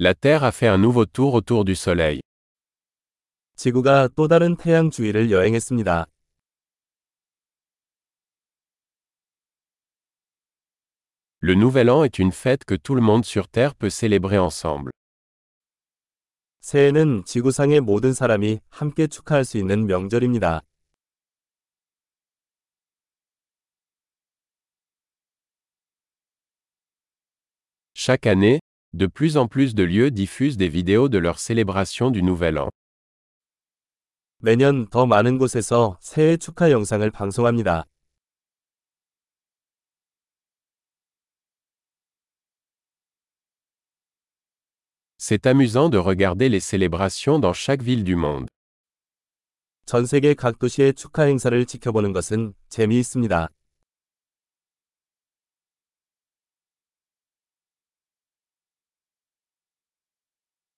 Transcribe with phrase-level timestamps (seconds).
[0.00, 2.20] La Terre a fait un nouveau tour autour du Soleil.
[3.56, 6.06] 지구가 또 다른 태양 주위를 여행했습니다.
[11.40, 14.92] Le Nouvel An est une fête que tout le monde sur Terre peut célébrer ensemble.
[16.60, 20.62] 새해는 지구상의 모든 사람이 함께 축하할 수 있는 명절입니다.
[27.94, 28.60] Chaque année,
[28.93, 32.69] de plus en plus de lieux diffusent des vidéos de leur célébration du Nouvel An.
[34.39, 37.85] 매년 더 많은 곳에서 새해 축하 영상을 방송합니다.
[45.17, 48.47] C'est amusant de regarder les célébrations dans chaque ville du monde.
[49.85, 53.49] 전 세계 각 도시의 축하 행사를 지켜보는 것은 재미있습니다.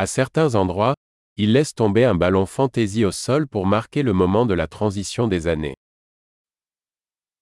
[0.00, 0.94] À certains endroits,
[1.38, 5.26] ils laissent tomber un ballon fantaisie au sol pour marquer le moment de la transition
[5.26, 5.74] des années.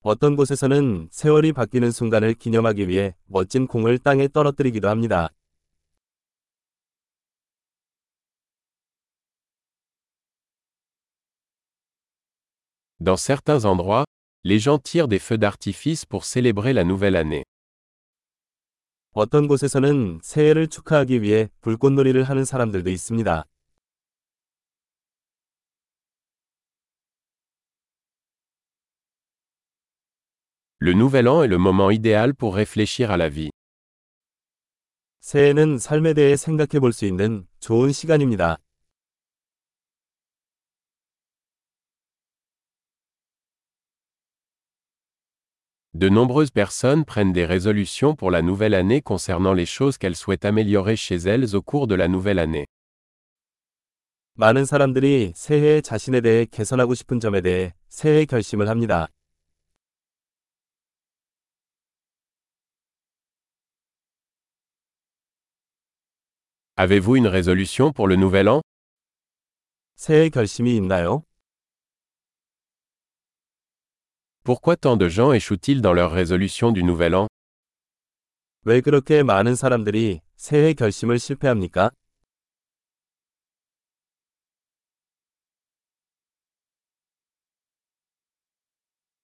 [0.02, 5.30] 어떤 곳에서는 세월이 바뀌는 순간을 기념하기 위해 멋진 공을 땅에 떨어뜨리기도 합니다.
[13.00, 14.04] Dans certains endroits,
[14.44, 17.44] les gens tirent des feux d'artifice pour célébrer la nouvelle année.
[19.19, 23.43] 어떤 곳에서는 새해를 축하하기 위해 불꽃놀이를 하는 사람들도 있습니다.
[30.81, 33.49] Le Nouvel An est le moment idéal pour réfléchir à la vie.
[35.19, 38.57] 새해는 삶에 대해 생각해 볼 수 있는 좋은 시간입니다.
[45.98, 50.44] De nombreuses personnes prennent des résolutions pour la nouvelle année concernant les choses qu'elles souhaitent
[50.44, 52.66] améliorer chez elles au cours de la nouvelle année.
[54.36, 59.06] 많은 사람들이 새해에 자신에 대해 개선하고 싶은 점에 대해 새해 결심을 합니다.
[66.76, 68.60] Avez-vous une résolution pour le Nouvel An
[69.94, 71.22] 새해 결심이 있나요?
[74.48, 77.26] Pourquoi tant de gens échouent-ils dans leur résolution du Nouvel An
[78.66, 81.90] 왜 그렇게 많은 사람들이 새해 결심을 실패합니까?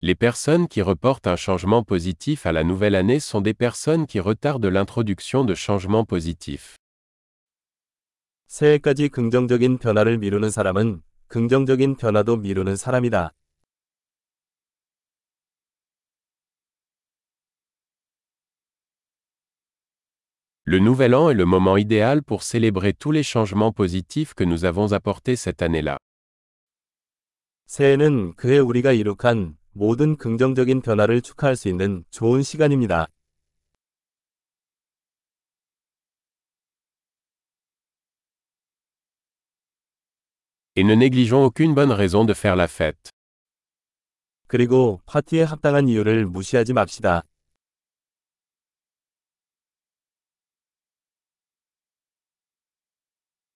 [0.02, 4.18] Les personnes qui reportent un changement positif à la nouvelle année sont des personnes qui
[4.18, 6.76] retardent l'introduction de changements positifs.
[8.46, 13.32] 새해까지 긍정적인 변화를 미루는 사람은 긍정적인 변화도 미루는 사람이다.
[20.64, 24.64] Le Nouvel An est le moment idéal pour célébrer tous les changements positifs que nous
[24.64, 25.98] avons apportés cette année-là.
[27.66, 33.06] 새해는 그해 우리가 이룩한 모든 긍정적인 변화를 축하할 수 있는 좋은 시간입니다.
[40.76, 43.10] Et ne négligeons aucune bonne raison de faire la fête.
[44.46, 47.22] 그리고 파티에 합당한 이유를 무시하지 맙시다.